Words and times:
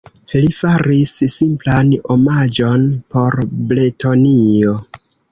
Li 0.43 0.47
faris 0.59 1.09
simplan 1.33 1.91
omaĝon 2.15 2.85
por 3.11 3.37
Bretonio. 3.73 4.73